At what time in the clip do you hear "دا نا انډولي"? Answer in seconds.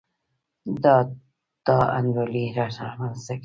0.83-2.45